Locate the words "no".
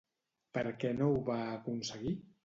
1.01-1.09